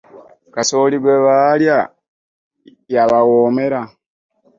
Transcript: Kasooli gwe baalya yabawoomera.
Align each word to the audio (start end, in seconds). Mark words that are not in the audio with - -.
Kasooli 0.53 0.97
gwe 0.99 1.15
baalya 1.25 1.77
yabawoomera. 2.93 3.81